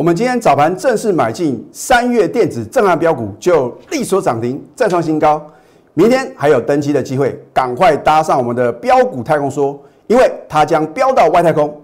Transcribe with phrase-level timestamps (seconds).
[0.00, 5.46] 我们今天早盘正式买进三月电子震撼标股，就力所涨停，再创新高。
[5.92, 11.78] 明天还有登机的机会，赶快搭上我们的标股太空梭，因为它将飙到外太空。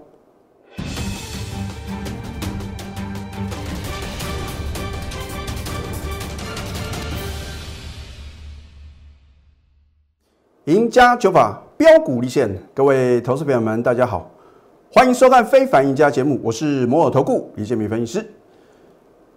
[10.65, 14.27] 赢家九法标股立现，各位投资朋友们，大家好，
[14.89, 18.25] 欢迎收看《非凡赢家》节目，我是摩尔投顾李建民分析师。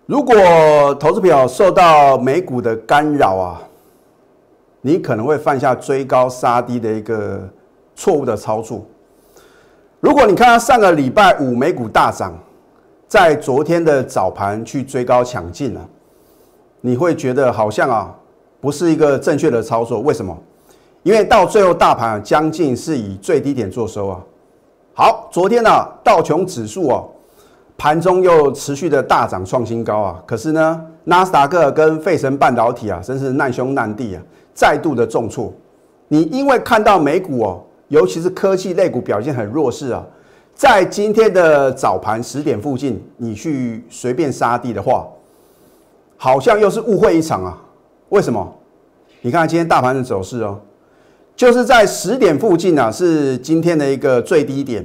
[0.07, 3.63] 如果投资朋友受到美股的干扰啊，
[4.81, 7.49] 你可能会犯下追高杀低的一个
[7.97, 8.87] 错误的操作。
[9.99, 12.33] 如果你看到上个礼拜五美股大涨，
[13.09, 15.85] 在昨天的早盘去追高抢进了，
[16.81, 18.15] 你会觉得好像啊，
[18.61, 19.99] 不是一个正确的操作。
[20.01, 20.37] 为什么？
[21.03, 24.21] 因为到最后大盘将近是以最低点做收啊。
[25.03, 25.71] 好，昨天呢
[26.05, 27.03] 道琼指数啊
[27.79, 30.23] 盘中又持续的大涨创新高啊。
[30.27, 35.51] 可是呢纳斯达克跟费城半导体啊真是难兄难弟啊，再度的重挫。
[36.09, 40.05] 你因为看到美股哦，尤其是科技类股表现很弱势啊，
[40.55, 45.07] 在今天的早盘十点附近，你去随便杀地的话，
[46.19, 47.59] 好像又是误会一场啊。
[48.11, 48.47] 为什么？
[49.23, 50.61] 你看今天大盘的走势哦。
[51.35, 54.85] 就是在十点附近呢，是今天的一个最低点，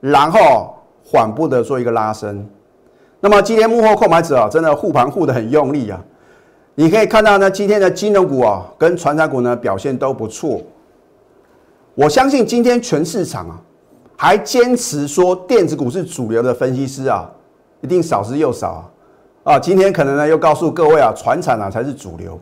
[0.00, 0.74] 然后
[1.04, 2.48] 缓步的做一个拉升。
[3.20, 6.00] 那么今天幕后购买者啊，真的护盘护的很用力啊。
[6.76, 10.62] 你可以看到呢，今天的金融股啊，跟传产股呢表现都不错。
[11.96, 13.60] 我相信今天全市场啊，
[14.16, 17.28] 还坚持说电子股是主流的分析师啊，
[17.80, 18.68] 一定少之又少
[19.44, 19.54] 啊。
[19.54, 22.38] 啊，今天可能呢又告诉各位啊，船产啊才是主流。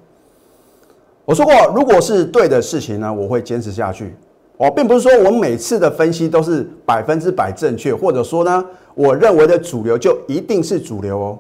[1.27, 4.15] 我说过，如果是对的事情呢，我会坚持下去。
[4.57, 11.39] 我并不是说我每次的分析都是百分之百正确，或者说呢，我认为的主流就一定是主流哦。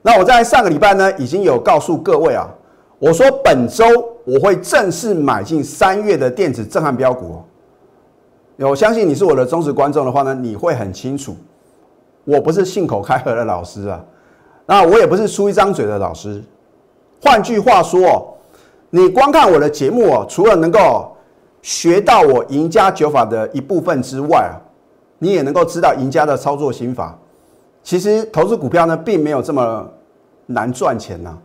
[0.00, 2.48] 那我在上个礼拜呢，已经有告诉各位啊，
[2.98, 3.84] 我说本周
[4.24, 7.44] 我会正式买进三月的电子震撼标股哦。
[8.70, 11.36] 我相信你是我的忠实观众的话呢，你会很清楚，
[12.24, 14.02] 我不是信口开河的老师啊，
[14.64, 16.42] 那我也不是出一张嘴的老师。
[17.22, 18.33] 换句话说。
[18.90, 21.16] 你光看我的节目哦，除了能够
[21.62, 24.54] 学到我赢家九法的一部分之外啊，
[25.18, 27.18] 你也能够知道赢家的操作心法。
[27.82, 29.88] 其实投资股票呢，并没有这么
[30.46, 31.36] 难赚钱呐，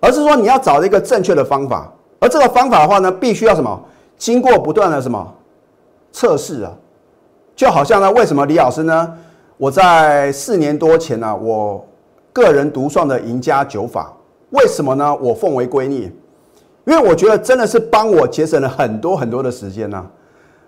[0.00, 1.90] 而是说你要找一个正确的方法。
[2.18, 3.80] 而这个方法的话呢，必须要什么？
[4.18, 5.34] 经过不断的什么
[6.12, 6.72] 测试啊？
[7.56, 9.16] 就好像呢，为什么李老师呢？
[9.56, 11.84] 我在四年多前呢，我
[12.32, 14.12] 个人独创的赢家九法，
[14.50, 15.14] 为什么呢？
[15.16, 16.10] 我奉为圭臬。
[16.84, 20.04] 因为我觉得真的是帮我节省了很多很多的时间呐，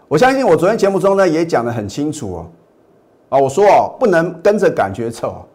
[0.09, 2.47] 我相信我昨天节目中呢也讲得很清楚哦，
[3.31, 5.47] 啊，我说哦不能跟着感觉走，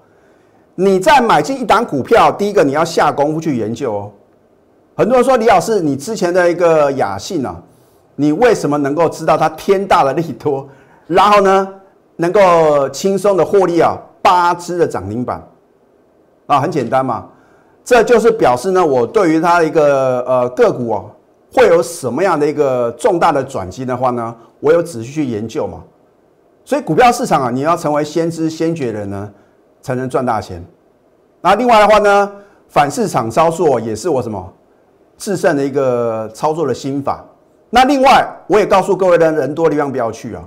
[0.76, 4.12] 你在买进一档股票，第一个你要下功夫去研究哦。
[4.96, 7.56] 很多人说李老师，你之前的一个雅信啊，
[8.16, 10.68] 你为什么能够知道它天大的利多，
[11.06, 11.74] 然后呢
[12.16, 15.48] 能够轻松的获利啊八只的涨停板。
[16.48, 17.28] 啊，很简单嘛。
[17.88, 21.10] 这就是表示呢，我对于它一个呃个股哦，
[21.54, 25.82] 会有什么样的一个重大的转机的话呢，我有仔细去研究嘛。
[26.66, 29.32] 所以股票市场啊，你要成为先知先觉人呢，
[29.82, 30.62] 才能赚大钱。
[31.40, 32.30] 那另外的话呢，
[32.68, 34.54] 反市场操作也是我什么
[35.18, 37.24] 制胜的一个操作的心法。
[37.70, 40.44] 那另外我也告诉各位的人多的地方不要去啊。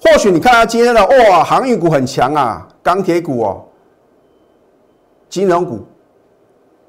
[0.00, 3.62] 或许你看到今天的哇，航运股很强啊，钢铁股哦，
[5.28, 5.78] 金融股。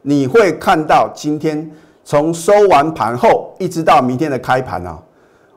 [0.03, 1.69] 你会看到今天
[2.03, 5.01] 从收完盘后一直到明天的开盘啊，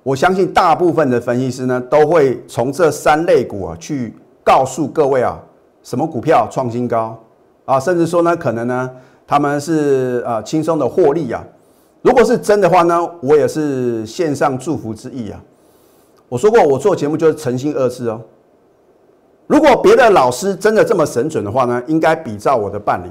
[0.02, 4.14] 我相信大部分的分析师呢都会从这三类股啊去
[4.44, 5.36] 告诉各位啊，
[5.82, 7.18] 什么股票创新高
[7.64, 8.90] 啊，甚至说呢可能呢
[9.26, 11.44] 他们是呃轻松的获利啊。
[12.02, 15.42] 如果是真的话呢，我也是献上祝福之意啊。
[16.28, 18.20] 我说过我做节目就是诚心二字哦。
[19.48, 23.08] 如果别的老师真的这么神准的话呢，应该比照我的办理。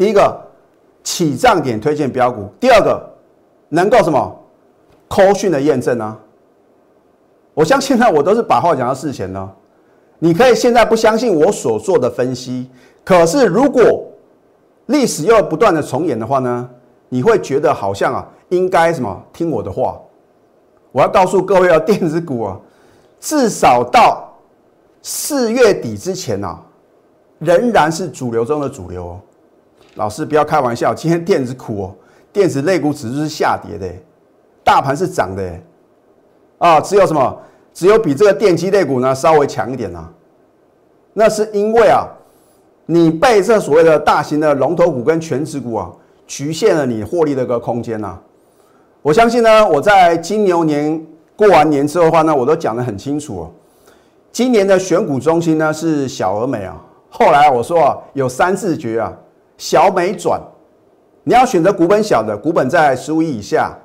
[0.00, 0.34] 第一个
[1.04, 3.06] 起涨点推荐标股，第二个
[3.68, 4.34] 能够什么
[5.06, 6.16] 扣讯的验证呢？
[7.52, 9.50] 我相信呢，我都是把话讲到事前呢。
[10.18, 12.70] 你可以现在不相信我所做的分析，
[13.04, 14.10] 可是如果
[14.86, 16.66] 历史又不断的重演的话呢，
[17.10, 20.00] 你会觉得好像啊，应该什么听我的话。
[20.92, 22.58] 我要告诉各位啊，电子股啊，
[23.20, 24.32] 至少到
[25.02, 26.58] 四月底之前啊，
[27.38, 29.20] 仍然是主流中的主流。
[29.94, 31.94] 老师不要开玩笑，今天电子股哦，
[32.32, 33.86] 电子类股指数是下跌的，
[34.64, 35.52] 大盘是涨的，
[36.58, 37.38] 啊，只有什么？
[37.72, 40.08] 只有比这个电机类股呢稍微强一点呐。
[41.12, 42.04] 那是因为啊，
[42.86, 45.90] 你被这所谓的大型的龙头股跟全指股啊，
[46.26, 48.18] 局限了你获利的一个空间呐。
[49.02, 51.00] 我相信呢，我在金牛年
[51.36, 53.50] 过完年之后的话呢，我都讲得很清楚哦。
[54.32, 56.80] 今年的选股中心呢是小而美啊。
[57.08, 59.12] 后来我说啊，有三字诀啊，
[59.60, 60.40] 小美转，
[61.22, 63.76] 你要选择股本小的，股本在十五亿以下，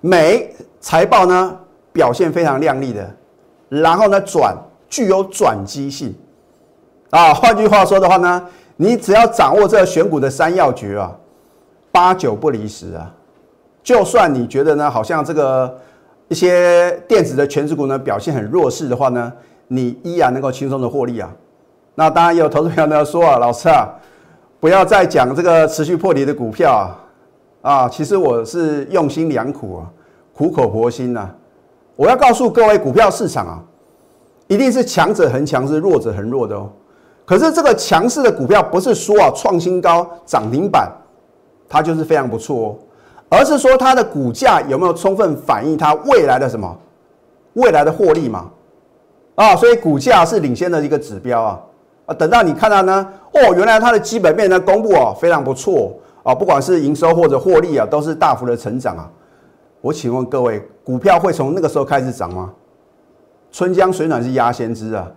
[0.00, 0.50] 美
[0.80, 1.58] 财报呢
[1.92, 3.06] 表现非常亮丽的，
[3.68, 4.56] 然后呢转
[4.88, 6.14] 具有转机性
[7.10, 7.34] 啊。
[7.36, 8.42] 换句话说的话呢，
[8.76, 11.14] 你只要掌握这选股的三要诀啊，
[11.92, 13.14] 八九不离十啊。
[13.82, 15.78] 就算你觉得呢，好像这个
[16.28, 19.30] 一些电子的全值股呢表现很弱势的话呢，
[19.68, 21.30] 你依然能够轻松的获利啊。
[21.94, 23.86] 那当然也有投资朋友呢说啊，老师啊，
[24.60, 26.84] 不要再讲这个持续破底的股票啊。
[27.62, 29.90] 啊，其实我是用心良苦啊，
[30.32, 31.28] 苦口婆心呐。
[31.96, 33.62] 我要告诉各位，股票市场啊，
[34.46, 36.70] 一定是强者恒强，是弱者恒弱的哦。
[37.26, 40.90] 可是这个强势的股票不是说啊创新高涨停板，
[41.68, 42.76] 它就是非常不错哦。
[43.28, 46.76] 而是说它的股价有没有充分反映它未来的什么
[47.52, 48.50] 未来的获利嘛？
[49.34, 51.60] 啊，所以股价是领先的一个指标啊
[52.10, 59.08] 啊，等到你看到呢，哦，原来它的基本面呢公布哦非常不错啊，不管是营收或者获利啊，都是大幅的成长啊。
[59.80, 62.50] 我请问各位，股票会从那个时候开始涨吗？
[63.52, 65.08] 春江水暖是鸭先知啊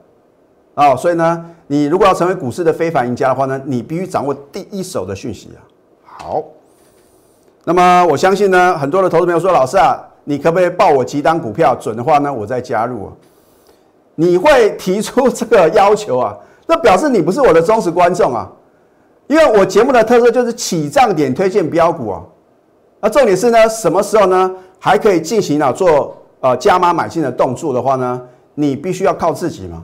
[0.76, 5.66] 啊，所以呢，你如果要成为股市的非凡赢家的话呢，你必须掌握第一手的讯息啊。
[6.06, 6.44] 好。
[7.66, 11.74] 那么我相信呢，很多的投资朋友说：“老师啊，你可不可以报我几档股票？
[11.74, 13.14] 准的话呢，我再加入。”啊
[14.16, 16.38] 你会提出这个要求啊？
[16.66, 18.50] 那表示你不是我的忠实观众啊！
[19.28, 22.22] 因为我节目的特色就是起涨点推荐标股啊。
[23.02, 28.22] 那重点是呢，什么时候呢还可以进行啊做呃加码买进的动作的话呢，
[28.56, 29.84] 你必须要靠自己嘛。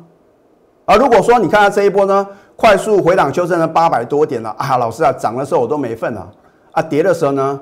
[0.86, 6.28] 啊，如果说你看到这一波呢快速回档修正了八百多点了啊，老师啊，涨的时候我都没份啊，
[6.72, 7.60] 啊跌的时候呢？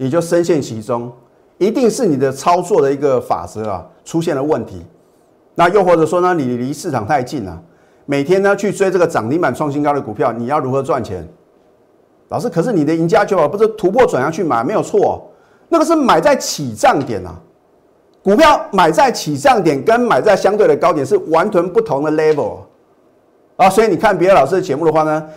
[0.00, 1.10] 你就深陷其中，
[1.58, 4.86] 一定是你的操作的一个法则啊出现了问题。
[5.56, 7.60] 那又或者说呢，你离市场太近了，
[8.10, 11.28] 每天呢去追这个涨停板创新高的股票，你要如何赚钱？
[12.28, 15.30] 老师，可是你的赢家就啊不是突破转向去买没有错，
[15.68, 17.34] 那个是买在起涨点啊。
[18.22, 22.60] 股票买在起涨点跟买在相对的高点是完全不同的 level
[23.56, 23.68] 啊。
[23.68, 25.28] 所以你看别的老师的节目的话呢，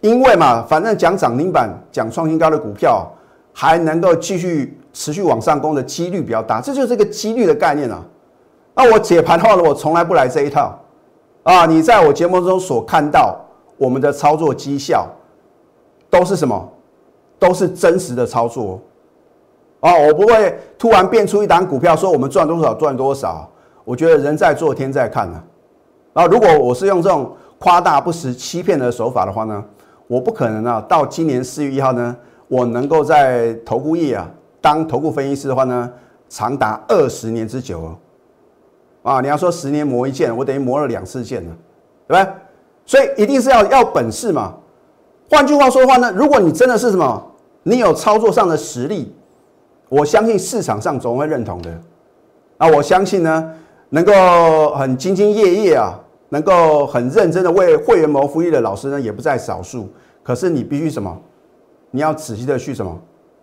[0.00, 3.12] 因为嘛，反正讲涨停板、讲创新高的股票。
[3.54, 8.02] 还能够继续持续往上攻的几率比较大，这就是一个几率的概念啊。
[8.74, 10.74] 那我解盘的话呢，我从来不来这一套
[11.42, 11.66] 啊。
[11.66, 13.38] 你在我节目中所看到
[13.76, 15.06] 我们的操作绩效，
[16.10, 16.68] 都是什么？
[17.38, 18.80] 都是真实的操作
[19.80, 19.90] 哦。
[20.06, 23.48] 我不会突然变出一档股票说我们赚多少赚多少。
[23.84, 25.42] 我觉得人在做天在看呢。
[26.12, 29.64] 啊，如果我是用这种夸大不实、欺骗的手法的话呢，
[30.06, 32.16] 我不可能啊，到今年四月一号呢。
[32.48, 34.28] 我能够在投顾业啊
[34.60, 35.90] 当投顾分析师的话呢，
[36.28, 37.96] 长达二十年之久哦。
[39.02, 41.50] 啊，你要说十年磨一剑，我等于磨了两次剑呢，
[42.06, 42.32] 对不对？
[42.84, 44.54] 所以一定是要要本事嘛。
[45.30, 47.32] 换句话说的话呢，如果你真的是什么，
[47.62, 49.14] 你有操作上的实力，
[49.88, 51.80] 我相信市场上总会认同的。
[52.58, 53.54] 啊，我相信呢，
[53.88, 54.12] 能够
[54.74, 55.98] 很兢兢业业啊，
[56.28, 59.88] 能够很认真的为会员谋福利的老师呢，也不在少数。
[60.22, 61.20] 可是你必须什么？
[61.90, 62.96] 你要仔细的去什么，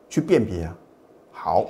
[0.10, 0.75] 去辨别啊。
[1.31, 1.65] 好，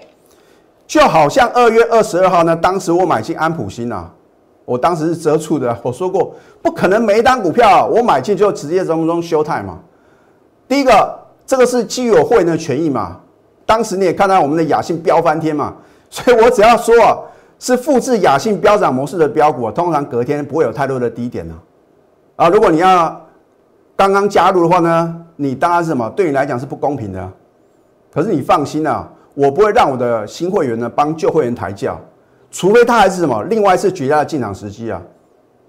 [0.89, 4.12] 就好像二月二十二号呢，当时我买进安普新啊，
[4.65, 5.77] 我当时是折处的。
[5.84, 9.77] 我说过，不可能每一单股票我买进就直接从中休泰嘛。
[10.67, 11.15] 第一个，
[11.46, 13.17] 这个是基于我会员的权益嘛。
[13.67, 15.75] 当时你也看到我们的雅信飙翻天嘛，
[16.10, 17.15] 所以我只要说啊，
[17.60, 21.53] 是复制雅信飙涨模式的标股，通常隔天不会有太多的低点呢。
[22.36, 23.22] 啊，如果你要
[23.96, 25.15] 刚刚加入的话呢？
[25.36, 26.10] 你当然是什么？
[26.15, 27.31] 对你来讲是不公平的。
[28.12, 29.08] 可是你放心啊，
[29.39, 31.98] 我不会让我的新会员呢帮旧会员抬轿，
[32.51, 35.01] 除非他还是什么另外一次绝佳的进场时机啊。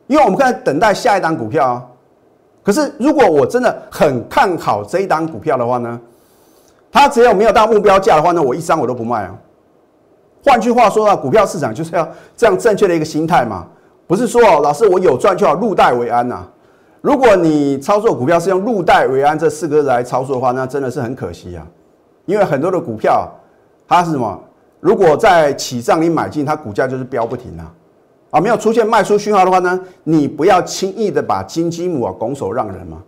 [0.08, 1.86] 因为我们在等待下一档股票啊。
[2.64, 6.00] 可是如果我真的很看好这一档股票的话呢，
[6.90, 9.38] 它只要没有到目标价的话呢，我一张我都不卖啊。
[10.44, 13.64] 换句话说啊，股票市场就是要这样正确的一个心态嘛，
[14.08, 16.44] 不是说老师我有赚就好，入袋为安呐。
[17.02, 21.64] 如果你操作股票是用“入袋为安”这四个字来操作的话，那真的是很可惜啊！
[22.26, 23.26] 因为很多的股票，
[23.90, 24.40] 它是什么？
[24.78, 27.74] 如果在起涨你买进，它股价就是飙不停啊！
[28.30, 33.02] 啊，没有出现卖出讯号的话呢，你不要轻易的把金鸡母啊拱手让人嘛！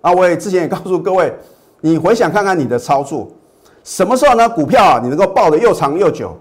[0.00, 1.34] 啊，我也之前也告诉各位，
[1.82, 3.28] 你回想看看你的操作，
[3.84, 4.48] 什么时候呢？
[4.48, 6.34] 股票啊，你能够抱得又长又久？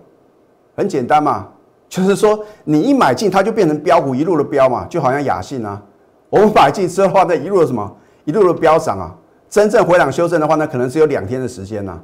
[0.77, 1.49] 很简单嘛，
[1.89, 5.81] 就是说你一买进它就变成标股一路的标嘛，就好像雅信啊。
[6.29, 7.93] 我们买进之后的话呢，一路的什么，
[8.23, 9.13] 一路的飙涨啊，
[9.49, 11.99] 真正回档修正的话呢，可能只有两天的时间呐，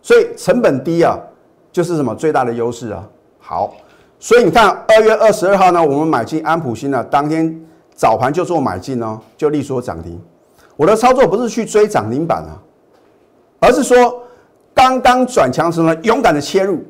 [0.00, 1.18] 所以成本低啊，
[1.72, 3.06] 就是什么最大的优势啊。
[3.38, 3.74] 好，
[4.18, 7.60] 所以你看二月二十二号呢，我们买进安普新呢，当天
[7.94, 10.20] 早盘就做买进哦，就利索涨停。
[10.76, 12.54] 我的操作不是去追涨停板啊，
[13.60, 14.22] 而是说
[14.72, 16.84] 刚刚转强时呢，勇敢的切入，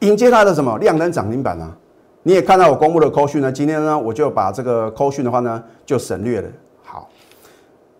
[0.00, 1.76] 迎接它的什么亮灯涨停板啊。
[2.22, 6.48] 你也看到我公布的扣讯呢，今天呢我就把这个扣讯的话呢就省略了。
[6.84, 7.08] 好，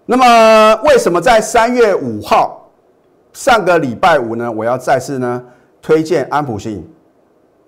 [0.06, 2.61] 那么为什么在三月五号
[3.32, 5.42] 上个礼拜五呢，我要再次呢
[5.80, 6.86] 推荐安普信？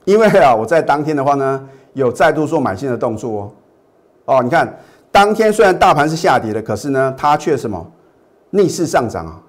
[0.05, 3.53] 因为啊我在当天的话呢有再度做买进的动作
[4.27, 4.37] 哦。
[4.37, 4.79] 哦，你看
[5.11, 7.87] 当天虽然大盘是下跌的，可是呢它却什么
[8.51, 9.41] 逆势上涨啊。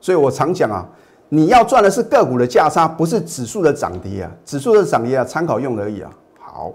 [0.00, 0.86] 所以我常讲啊，
[1.28, 4.30] 你要赚的是个股的价差，不是指数的涨跌啊。
[4.44, 6.10] 指数的涨跌啊参考用而已啊。
[6.38, 6.72] 好，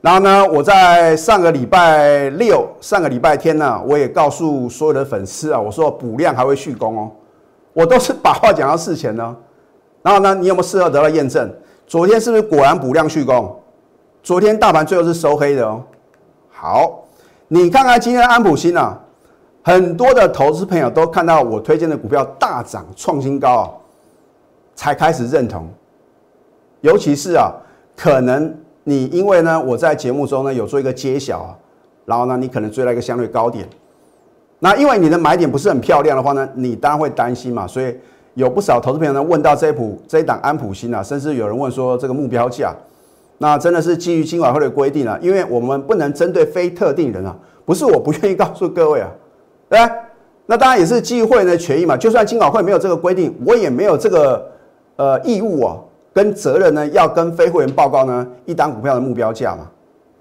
[0.00, 7.10] 然后呢，我在上个礼拜六、上个礼拜天呢，我也告诉所有的粉丝啊，我说补量还会续攻哦，
[7.72, 9.36] 我都是把话讲到事前呢。
[10.02, 11.50] 然后呢，你有没有事后得到验证？
[11.86, 13.60] 昨天是不是果然补量续攻？
[14.22, 15.82] 昨天大盘最后是收黑的哦。
[16.50, 17.04] 好，
[17.48, 18.98] 你看看今天安普新啊，
[19.62, 23.70] 很多的投资朋友都看到我推荐的股票大涨创新高啊，
[24.74, 25.68] 才开始认同，
[26.80, 27.52] 尤其是啊，
[27.96, 28.54] 可能。
[28.82, 31.54] 你因为呢，我在节目中呢有做一个揭晓啊，
[32.06, 33.68] 然后呢，你可能追了一个相对高点，
[34.60, 37.96] 那因为你的买点不是很漂亮的话呢，你当然会担心嘛，所以
[38.34, 42.72] 有不少投资朋友呢问到这一普这一档安普新啊，甚至有人问说这个目标价，
[43.38, 49.10] 那真的是基于金管会的规定啊，因为我们不能针对非特定人啊，不是我不愿意告诉各位啊，
[49.68, 49.78] 对
[50.46, 54.50] 那当然也是基于会员的权益嘛，就算金管会没有这个规定，我也没有这个
[54.96, 55.76] 呃义务啊。
[56.12, 59.70] 跟责任呢，要跟非会员报告呢，一档股票的目标价嘛，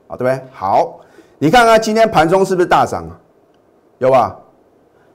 [0.08, 0.40] 啊，对不对？
[0.54, 1.00] 好，
[1.40, 3.18] 你看看今天盘中是不是大涨啊？
[4.00, 4.36] 有吧？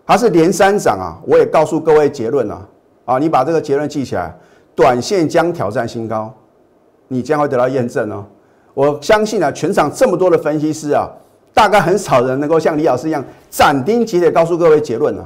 [0.07, 1.17] 它是连三涨啊！
[1.27, 2.69] 我也告诉各位结论了
[3.07, 4.37] 啊，你把这个结论记起来，
[4.75, 6.33] 短线将挑战新高，
[7.09, 8.25] 你将会得到验证哦。
[8.75, 11.09] 我相信啊，全场这么多的分析师啊，
[11.55, 15.25] 大概很少人能够像李老师一样斩钉截铁告诉各位结论啊。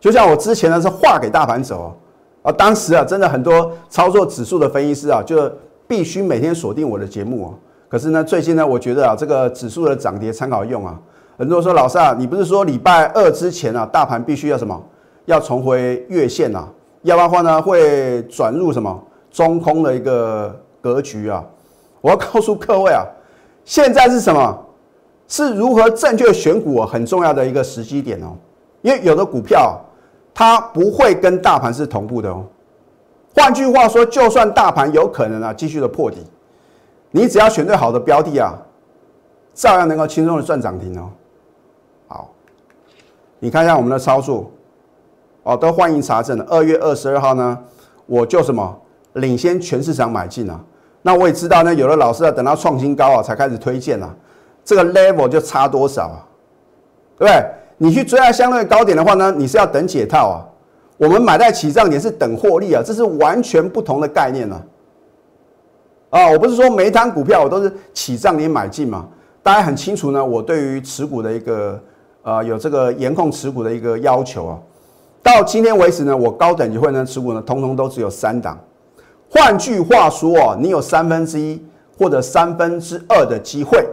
[0.00, 1.96] 就像我之前呢是画给大盘走。
[2.42, 5.52] 啊，当时啊，真的很多操作指数的分析师啊，就
[5.86, 7.54] 必须每天锁定我的节目啊。
[7.88, 10.98] 可是呢，最近呢，我觉得啊，这个指数的涨跌参考用啊。
[11.40, 14.78] 很多人说老师啊，你不是说礼拜二之前啊，大盘必须要什么，
[15.24, 16.68] 要重回月线啊，
[17.00, 21.42] 要不然的话呢，会转入什么中空的一个格局啊。
[22.02, 23.02] 我要告诉各位啊，
[23.64, 24.66] 现在是什么？
[25.28, 28.36] 是如何正确选股很重要的一个时机点哦。
[28.82, 29.80] 因为有的股票。
[30.32, 32.44] 它不会跟大盘是同步的哦。
[33.34, 36.18] 换句话说，就算大盘有可能啊继续的破底，
[37.10, 38.54] 你只要选对好的标的啊，
[39.52, 41.10] 照样能够轻松的赚涨停哦。
[43.40, 44.50] 你看一下我们的操作
[45.42, 46.44] 哦，都欢迎查证的。
[46.44, 47.58] 二月二十二号呢，
[48.06, 48.78] 我就什么
[49.14, 50.60] 领先全市场买进啊。
[51.02, 54.14] 那我也知道呢，有的老师要等到创新高啊才开始推荐啊，
[54.62, 56.20] 这个 level 就差多少啊，
[57.18, 57.44] 对不对？
[57.78, 60.44] 你去追在相对高点的话呢，你是要等解套啊。
[60.98, 64.62] 我们买在起涨点是等获利啊，这是完全不同的概念呢。
[66.10, 69.08] 啊，我不是说每一单股票我都是起涨点买进嘛。
[69.42, 71.82] 大家很清楚呢，我对于持股的一个
[72.22, 74.58] 呃有这个严控持股的一个要求啊。
[75.22, 78.58] 到今天为止呢，我高等级会员持股呢，通通都只有三档。
[79.30, 81.62] 换句话说哦，你有三分之一
[81.98, 83.86] 或者三分之二的机会，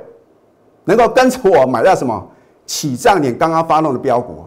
[0.86, 2.28] 能够跟着我买到什么？
[2.66, 4.44] 起涨点刚刚发动的标股，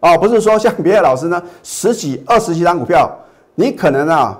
[0.00, 3.08] 哦，不是说像别的老师呢，十几、二十几张股票，
[3.54, 4.36] 你可能啊，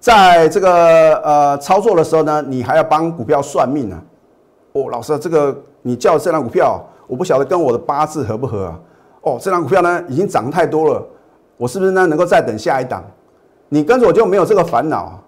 [0.00, 4.02] 在这个呃操作的时候呢，你还要帮股票算命呢。
[4.72, 8.78] 哦，老师，这个你叫这张股票，我不晓得跟我的八字合不合啊？
[9.22, 11.04] 哦，这张股票呢已经涨太多了，
[11.56, 13.02] 我是不是呢能够再等下一档？
[13.68, 15.18] 你跟着我就没有这个烦恼啊？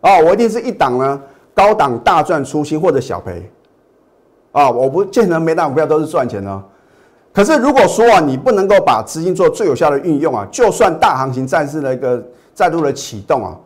[0.00, 1.20] 哦，我一定是一档呢
[1.52, 3.50] 高档大赚出新或者小赔。
[4.52, 6.62] 啊，我不见得每档股票都是赚钱的，
[7.32, 12.24] 可是如果说啊，你不能够把资金做最有效的运用啊，就算大行情再次的一个
[12.54, 13.58] 再度的启动啊，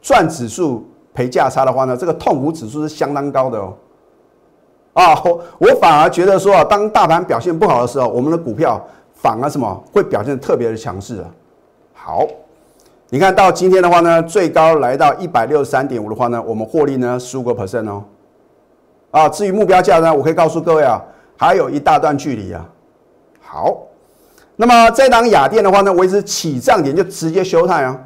[0.00, 3.74] 赚指数赔价差的话呢，这个痛苦指数是相当高的哦。
[4.92, 11.26] 啊，我我反而觉得说啊，当大盘表现不好的时候，我们的股票反而什么会表现特别的强势啊。
[11.94, 12.26] 好，
[13.08, 18.02] 你看到今天的话呢，最高来到一百六十三点五的话呢，我们获利呢十五个 percent 哦。
[19.10, 21.00] 啊，至于目标价呢，我可以告诉各位啊，
[21.36, 22.66] 还有一大段距离啊。
[23.40, 23.76] 好，
[24.56, 28.00] 那么这档雅电的话呢，维持起涨点就直接休态啊。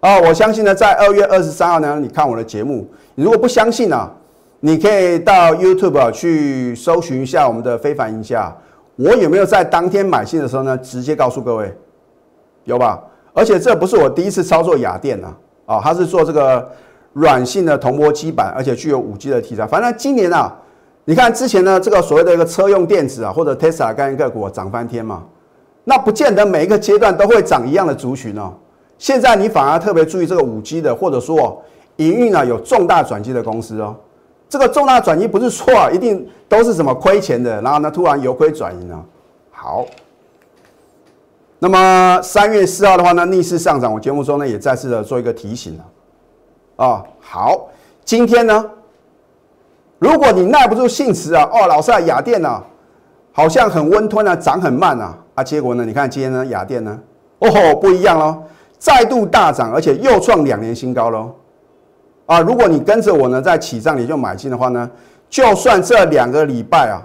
[0.00, 4.10] 啊，我相信呢，在二月二十三号呢，你看我的节目，你如果不相信啊，
[4.60, 8.52] 你可以到 YouTube 去搜寻一下我们的非凡营销。
[8.96, 11.72] 我有没有在当天买进的时候呢，直接告诉各位？
[12.64, 13.00] 有吧？
[13.32, 15.36] 而且这不是我第一次操作雅电啊，
[15.66, 16.68] 啊，它是做这个
[17.12, 19.64] 软性的铜箔基板，而且具有五 G 的题材。
[19.64, 20.52] 反正今年啊，
[21.04, 25.22] 你看之前呢，这个所谓的一个车用电子啊，或者 Tesla 概念个股涨翻天嘛，
[25.84, 28.52] 那不见得每一个阶段都会涨一样的族群哦。
[28.98, 31.62] 现在你反而特别注意这个五 G 的，或者说
[31.96, 33.94] 营运啊有重大转机的公司哦。
[34.48, 39.04] 这个重大转移不是错啊，一定都是什么亏钱的，然后呢突然由亏转盈啊。
[39.50, 39.84] 好，
[41.58, 47.04] 那么三月四号的话呢，逆势上涨，我节目中呢也再次的做一个提醒了啊。
[47.20, 47.68] 好，
[48.04, 48.64] 今天呢，
[49.98, 52.62] 如果你耐不住性子啊，哦，老师啊，雅电啊，
[53.32, 56.98] 好像很温吞啊，涨很慢啊，啊，结果呢，你看今天呢，雅电呢，
[57.40, 58.44] 哦吼，不一样喽，
[58.78, 61.34] 再度大涨，而且又创两年新高喽。
[62.28, 64.90] 啊，如果你跟着我呢，在起涨你就买进的话呢，
[65.30, 67.00] 就算这两个礼拜啊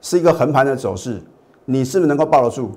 [0.00, 1.20] 是一个横盘的走势，
[1.64, 2.70] 你是不是能够抱得住？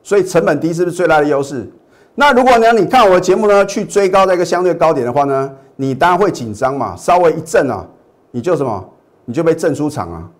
[0.00, 1.68] 所以成本低是不是最大的优势？
[2.14, 7.84] 那如果呢，你看我的节目呢，去追高在一个相对高点的话呢，你当然会紧张嘛，稍微一震啊，
[8.30, 8.88] 你就什么，
[9.24, 10.30] 你就被震出场啊！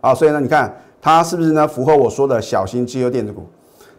[0.00, 3.48] 啊，所以呢，你看它是不是呢符合我说的小型机油电子股？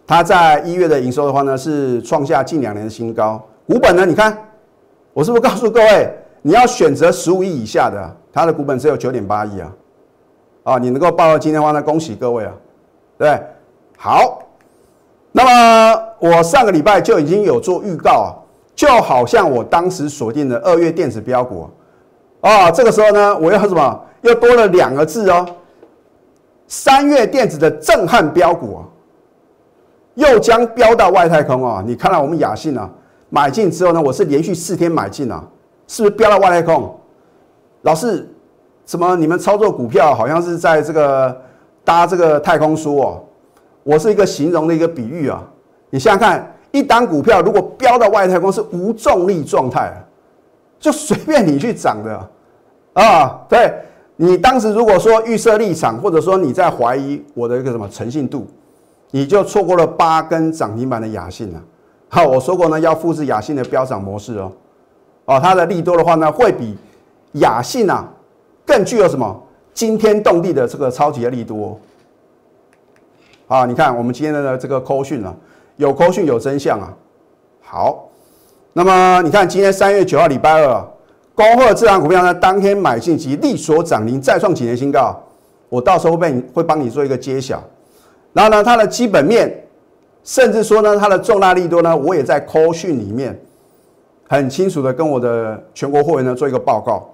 [0.07, 4.37] 它在一月的营收的话呢，是创下近两年的新高，股本呢，你看。
[5.13, 6.09] 我是不是告诉各位，
[6.41, 9.71] 你要选择十五亿以下的，它的股本只有九点八亿啊，
[10.63, 12.53] 啊，你能够报到今天的话呢，恭喜各位啊，
[13.17, 13.41] 对，
[13.97, 14.41] 好，
[15.33, 18.31] 那么我上个礼拜就已经有做预告啊，
[18.73, 21.69] 就好像我当时锁定的二月电子标股
[22.39, 24.05] 啊，这个时候呢，我要什么？
[24.21, 25.45] 又多了两个字哦，
[26.67, 28.81] 三月电子的震撼标股啊，
[30.13, 32.89] 又将飙到外太空啊，你看到我们雅信啊。
[33.33, 35.41] 买进之后呢，我是连续四天买进啊，
[35.87, 36.93] 是不是飙到外太空？
[37.83, 38.29] 老是
[38.85, 41.41] 什么你们操作股票好像是在这个
[41.83, 43.23] 搭这个太空梭哦？
[43.83, 45.41] 我是一个形容的一个比喻啊。
[45.89, 49.93] 你想想看，一档股票如果飙到外太空是无重力状态，
[50.77, 52.29] 就随便你去涨的
[52.93, 53.39] 啊。
[53.47, 53.73] 对
[54.17, 58.45] 你当时如果说预设立场，或者说你在怀疑我的一个什么诚信度，
[59.09, 61.61] 你就错过了八根涨停板的雅信了。
[62.13, 64.51] 好，我说过呢，要复制雅信的飙涨模式哦，
[65.23, 66.77] 哦，它的利多的话呢，会比
[67.35, 68.05] 雅信啊
[68.65, 69.41] 更具有什么
[69.73, 71.79] 惊天动地的这个超级的利多。
[73.47, 75.33] 啊，你看我们今天的这个扣讯啊，
[75.77, 76.91] 有扣讯有真相啊。
[77.61, 78.09] 好，
[78.73, 80.85] 那么你看今天三月九号礼拜二，
[81.33, 85.17] 恭贺这档股票呢当天买进及力所涨停，再创几年新高。
[85.69, 87.63] 我到时候会会帮你做一个揭晓。
[88.33, 89.60] 然后呢，它的基本面。
[90.23, 93.39] 甚至说呢，它的重大利多呢，我也在 call 讯里面
[94.29, 97.09] 很清楚的跟我的全国会员呢做一个报告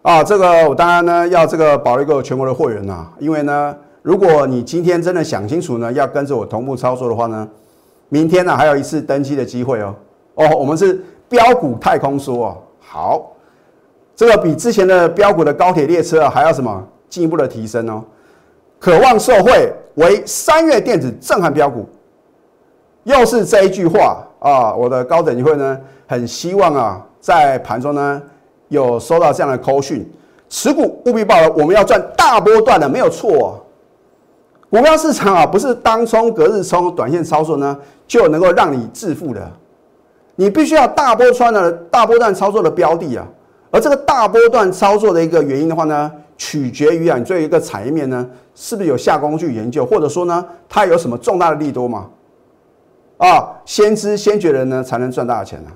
[0.00, 0.24] 啊。
[0.24, 7.46] 这个我当然呢要这个保一个全国的会员呐，因为呢，如果你今天真的想清楚呢，要跟着我同步操作的话呢，
[8.08, 9.94] 明天呢还有一次登机的机会哦。
[10.36, 13.32] 哦，我们是标股太空梭哦，好，
[14.14, 18.02] 这个比之前的标股的高铁列车啊还要什么进一步的提升哦。
[18.78, 21.86] 渴望受惠为三月电子震撼标股。
[23.06, 24.74] 又是这一句话啊！
[24.74, 28.20] 我的高等级会呢，很希望啊，在盘中呢
[28.66, 30.04] 有收到这样的扣讯，
[30.48, 33.64] 持股务必报了，我们要赚大波段的，没有错。
[34.68, 39.40] 股票市场啊，不是当冲、隔日冲、短线操作呢就能够让你致富的，
[40.34, 43.24] 你必须要大波穿的大波段操作的标的啊。
[43.70, 52.06] 而这个大波段操作的一个原因的话呢，取决于啊，你做一个产业面呢，是不是有下工具研究，或者说呢，它有什么重大的利多嘛？
[53.18, 55.70] 啊，先知先觉的人呢，才能赚大钱啊！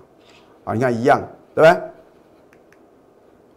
[0.65, 1.19] 啊，你看一样，
[1.55, 1.81] 对不对？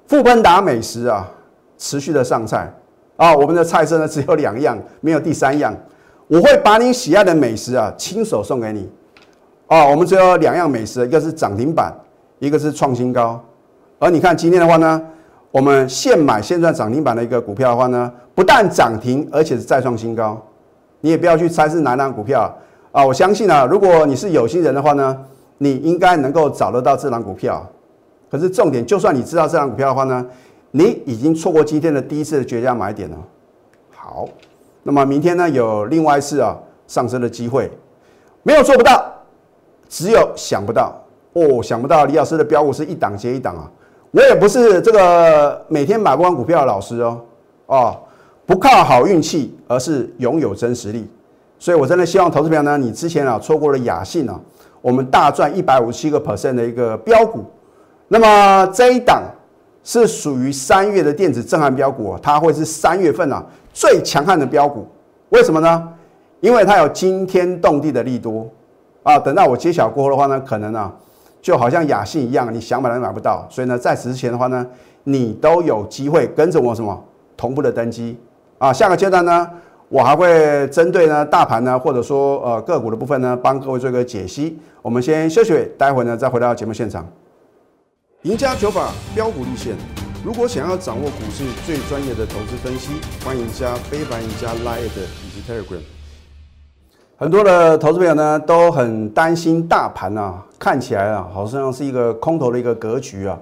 [0.07, 1.29] 富邦达美食啊，
[1.77, 2.71] 持续的上菜
[3.17, 5.75] 啊，我们的菜色呢只有两样，没有第三样。
[6.27, 8.89] 我会把你喜爱的美食啊，亲手送给你。
[9.67, 11.93] 啊，我们只有两样美食，一个是涨停板，
[12.39, 13.43] 一个是创新高。
[13.99, 15.01] 而你看今天的话呢，
[15.51, 20.41] 我们现买现赚涨停板的一个股票的话呢，不但涨停，而且是再创新高。
[21.01, 22.53] 你也不要去猜是哪档股票。
[22.93, 25.17] 啊，我相信啊，如果你是有心人的话呢，
[25.57, 27.67] 你应该能够找得到这档股票。
[28.29, 30.23] 可是重点，就算你知道这档股票的话呢，
[30.69, 33.17] 你已经错过今天的第一次的绝佳买点了。
[33.89, 34.29] 好，
[34.83, 37.71] 那么明天呢，有另外一次啊上升的机会，
[38.43, 39.11] 没有做不到，
[39.89, 40.93] 只有想不到
[41.33, 43.65] 哦，想不到李老师的标股是一档接一档啊。
[44.11, 47.21] 我也不是这个每天买不完股票的老师哦，
[47.65, 47.97] 哦，
[48.45, 51.09] 不靠好运气，而是拥有真实力。
[51.63, 54.37] 所以，我真的希望投资朋友呢，你之前啊错过了雅信啊，
[54.81, 57.45] 我们大赚一百五十七个 percent 的一个标股。
[58.09, 59.23] 那么这一档
[59.81, 64.85] 是属于三月的电子震撼标股，它会是三月份啊最强悍的标股。
[65.29, 65.87] 为什么呢？
[66.41, 68.45] 因为它有惊天动地的利多
[69.03, 69.17] 啊！
[69.17, 70.93] 等到我揭晓过后的话呢，可能啊
[71.41, 73.47] 就好像雅信一样，你想买都买不到。
[73.49, 74.67] 所以呢，在此之前的话呢，
[75.05, 77.01] 你都有机会跟着我什么
[77.37, 78.19] 同步的登机
[78.57, 78.73] 啊！
[78.73, 79.49] 下个阶段呢，
[79.93, 84.57] 我还会针对呢大盘呢，或者说呃个股的部分呢，帮各位做一个解析。
[84.81, 87.07] 我们先休息，待会呢再回到节目现场。
[88.23, 89.75] 赢家九法标股立线。
[90.25, 95.81] 如果想要掌握股市最专业的投资分析，欢迎加非凡、赢家 Line 以及 Telegram。
[97.15, 103.37] 很多的投资朋友呢都很担心大盘啊，看起来啊好像是一个空头的一个格局啊。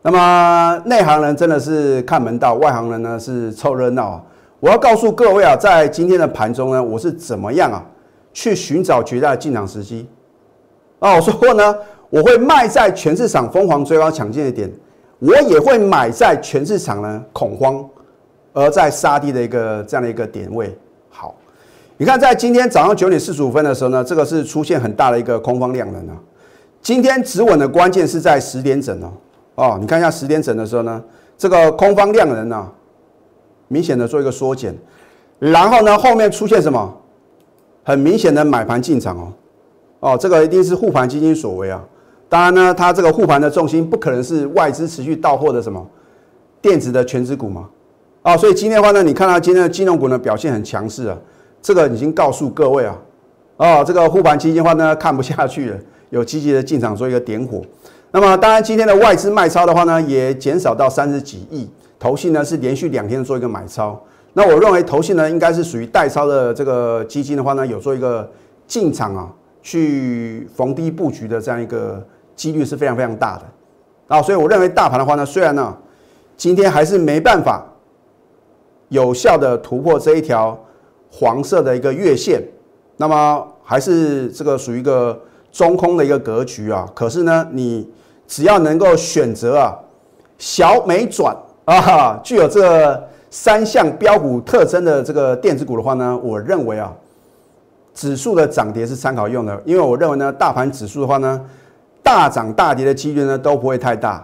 [0.00, 4.22] 那么内行人真的是看门道，外行人呢是凑热闹啊。
[4.64, 7.84] 我要告诉各位啊，在今天的盘中呢，我是怎么样啊
[8.32, 10.08] 去寻找绝佳的进场时机
[11.00, 11.12] 啊？
[11.14, 11.76] 我说过呢。
[12.08, 14.70] 我会卖在全市场疯狂追高抢进的点，
[15.18, 17.84] 我也会买在全市场呢恐慌
[18.52, 20.72] 而在杀低的一个这样的一个点位。
[21.10, 21.34] 好，
[21.96, 26.16] 你看在今天早上九点四十五分的时候呢，这个是出现很大的一个空方量能啊。
[26.80, 29.12] 今天止稳的关键是在十点整哦。
[29.56, 31.02] 哦，你看一下十点整的时候呢，
[31.36, 32.70] 这个空方量能呢
[33.68, 34.74] 明显的做一个缩减，
[35.38, 36.94] 然后呢后面出现什么？
[37.82, 39.32] 很明显的买盘进场哦。
[40.00, 41.84] 哦，这个一定是护盘基金所为啊。
[42.28, 45.86] 当然呢，它这个护盘的重心不可能是外资持续到货的什么
[46.60, 47.68] 电子的全指股嘛？
[48.22, 51.16] 啊，所以今天的话呢，你看到今天的金融股呢表现很强势啊，
[51.60, 52.96] 这个已经告诉各位啊，
[53.58, 57.60] 哦，这个护盘基金的话呢看不下去了， 有积极的进场做一个点火。
[58.10, 61.68] 那么当然今天的外资卖超的话呢也减少到三十几亿，
[62.04, 63.98] 投信呢是连续两天做一个买超。
[64.34, 68.30] 那我认为投信呢应该是属于代超的这个基金的话呢有做一个
[68.66, 72.06] 进场啊，去逢低布局的这样一个。
[72.36, 73.44] 几率是非常非常大的
[74.08, 75.72] 啊，所以我认为大盘的话呢，虽然呢
[76.36, 77.64] 今天还是没办法
[78.88, 80.58] 有效的突破这一条
[81.12, 82.42] 黄色的一个月线，
[82.96, 85.16] 那么还是这个属于一个
[85.52, 86.84] 中空的一个格局啊。
[86.92, 87.88] 可是呢，你
[88.26, 89.78] 只要能够选择啊
[90.36, 96.92] 小美转啊，具有这三项标股特征的这个电子股的话呢，我认为啊
[97.94, 101.40] 指数的涨跌是参考用的，因为我认为呢大盘指数的话呢。
[102.04, 104.22] 大涨大跌的几率呢都不会太大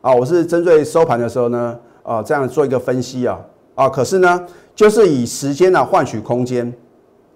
[0.00, 0.14] 啊！
[0.14, 3.36] 我是针对收盘的时候呢啊这样做一个分析啊
[3.74, 3.88] 啊！
[3.88, 6.72] 可是呢，就是以时间呢换取空间，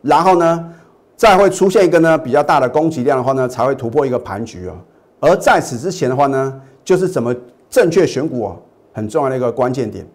[0.01, 0.73] 然后呢
[1.16, 4.77] 再会出现一个呢比较大的供给量的话呢，才会突破一个盘局啊。
[5.18, 7.35] 而在此之前的话呢，就是怎么
[7.68, 8.57] 正确选股啊，
[8.94, 10.07] 很重要的一个关键点。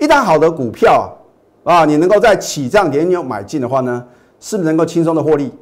[0.00, 1.16] 一旦好的股票
[1.62, 4.04] 啊啊，你能够在起涨点有买进的话呢，
[4.40, 5.52] 是不是能够轻松的获利？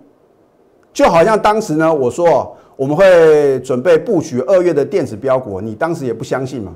[0.94, 2.56] 就好像当时呢，我说。
[2.76, 6.72] 我们会准备布局二月的电子标股，你当时也不相信嘛？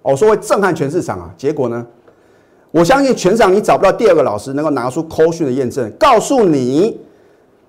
[0.00, 1.30] 我说会震撼全市场啊！
[1.36, 1.86] 结果呢？
[2.70, 6.98] 我相信全场你找不到第二个老师能够拿出扣讯的验证，告诉你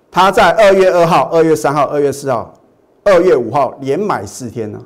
[0.10, 2.54] 他在二月二号、二月三号、二月四号、
[3.04, 4.80] 二月五号连买四天呢。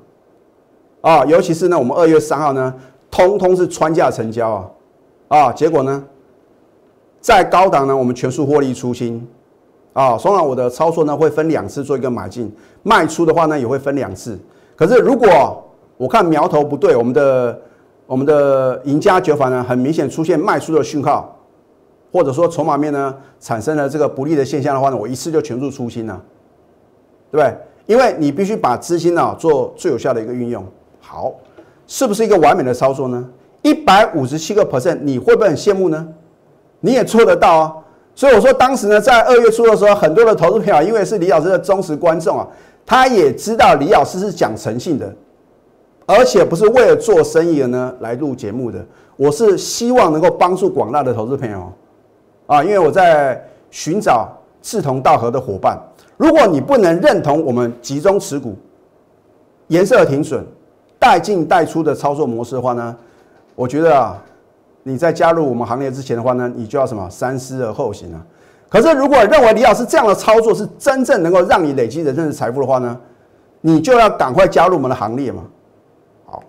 [1.08, 2.74] 啊尤其是呢，我们二月三号呢，
[3.10, 4.50] 通通是穿价成交
[5.30, 5.40] 啊！
[5.40, 6.04] 啊，结果呢，
[7.22, 9.26] 在高档呢，我们全数获利出清。
[9.94, 14.38] 啊，所以我的操作呢会分两次做一个买进，卖出的话呢也会分两次。
[14.76, 15.28] 可是如果
[15.96, 17.58] 我看苗头不对，我们的
[18.06, 21.34] 我们的赢家九法呢很明显出现卖出的讯号，
[22.12, 26.22] 或者说筹码面呢产生了这个不利的现象的话呢，我一次就全数出清了，
[27.32, 27.58] 对不对？
[27.86, 30.64] 因为你必须把资金呢做最有效的一个运用。
[31.10, 31.34] 好，
[31.88, 33.26] 是不是一个完美的操作呢？
[33.62, 36.06] 一百五十七个 percent，你会不会很羡慕呢？
[36.82, 37.74] 你也做得到啊。
[38.14, 42.46] 所以我说，当时呢，在二月初的时候，很多的投资朋友，因为是李老师的忠实观众啊，
[42.86, 45.16] 他也知道李老师是讲诚信的，
[46.06, 48.86] 而且不是为了做生意的呢来录节目的。
[49.16, 51.72] 我是希望能够帮助广大的投资朋友
[52.48, 53.42] 啊，因为我在
[53.72, 54.30] 寻找
[54.62, 55.80] 志同道合的伙伴。
[56.18, 58.56] 如果你不能认同我们集中持股、
[59.68, 60.46] 颜色停损、
[61.08, 62.94] 带进带出的操作模式的话呢，
[63.56, 64.22] 我觉得啊。
[64.84, 68.26] 你在加入我们行列之前的话呢，你就要什么三思而后行啊。
[68.70, 72.98] 可是如果认为李老师这样的操作是真正能够让你累积人生的财富的话呢，
[73.60, 75.44] 你就要赶快加入我们的行列嘛。
[76.26, 76.42] 好，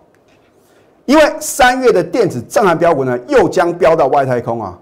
[1.05, 4.79] 因为三月的电子震撼标股呢，又将飙到外太空啊。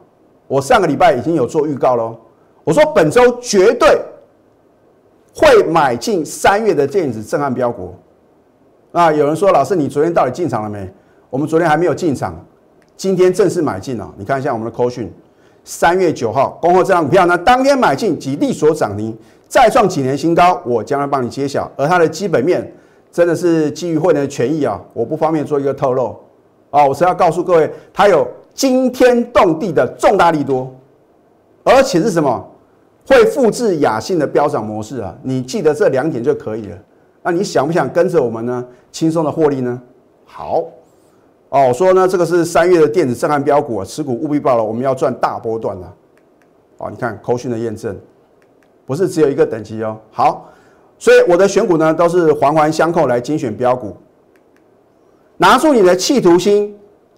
[0.47, 2.15] 我上个礼拜已经有做预告喽，
[2.63, 3.99] 我说本周绝对
[5.33, 7.95] 会买进三月的电子震撼标股。
[8.91, 10.89] 那，有人说老师，你昨天到底进场了没？
[11.29, 12.33] 我们昨天还没有进场。
[12.95, 15.11] 今天正式买进了，你看一下我们的扣讯，
[15.63, 19.15] 三月九号恭贺这张股票呢，当天买进即利所涨停，
[19.47, 21.69] 再创几年新高，我将来帮你揭晓。
[21.75, 22.73] 而它的基本面
[23.11, 26.15] 真的是基于会员的权益啊，我不方便做一个透露
[26.71, 26.83] 啊。
[26.85, 30.73] 我是要告诉各位，它有惊天动地的重大利多，
[31.63, 32.51] 而且是什么？
[33.05, 35.15] 会复制雅信的飙涨模式啊！
[35.23, 36.77] 你记得这两点就可以了。
[37.27, 38.65] 那你想不想跟着我们呢？
[38.89, 39.81] 轻松的获利呢？
[40.23, 40.63] 好
[41.49, 45.93] 哦，我说呢，这个是三月的电子震撼标股啊，持股务必报了，我们要赚大波段了。
[46.77, 47.93] 哦，你看扣讯的验证，
[48.85, 49.97] 不是只有一个等级哦。
[50.09, 50.49] 好，
[50.97, 53.93] 所以我的选股呢，都是环环相扣来精选标股。
[55.35, 56.73] 拿出你的企图心，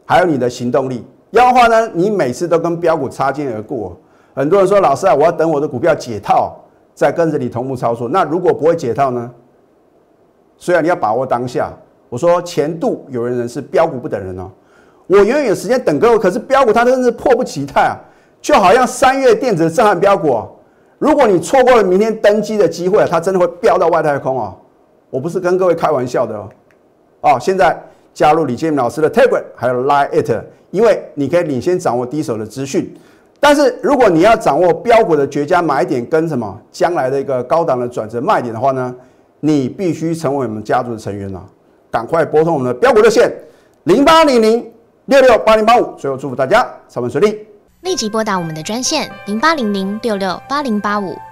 [0.06, 3.96] 还有你的行动力，要的话呢，你每次都跟标股擦肩而过。
[4.34, 6.60] 很多人说，老师啊，我要等我的股票解套，
[6.96, 8.10] 再跟着你同步操作。
[8.10, 9.32] 那如果不会解套呢？
[10.60, 11.72] 虽然你要把握当下，
[12.10, 14.52] 我说前度有人人是标股不等人哦。
[15.08, 17.98] 我永远有时间等各位，可是标股它真的是迫不及待啊！
[18.42, 20.50] 就好像三月电子的震撼标股哦，
[21.00, 24.56] 如果你錯过了明天登基的机会，它真的会飙到外太空哦。
[25.10, 26.50] 我不是跟各位开玩笑的哦。
[27.22, 27.76] 哦，现在
[28.14, 30.32] 加入李建明老师的 Telegram 还有 Line It，
[30.70, 32.96] 因为你可以领先掌握第一手的资讯。
[33.40, 38.94] 但是如果你要掌握标股的绝佳买点跟什么将来的一个高档的转折卖点的话呢，
[39.40, 41.44] 你必须成为我们家族的成员啊！
[41.92, 43.34] 赶快拨通我们的标股热线
[43.86, 44.72] 零八零零
[45.06, 45.96] 六六八零八五。
[45.98, 47.48] 最后祝福大家上班顺利，
[47.82, 51.16] 立即拨打我们的专线零八零零六六八零八五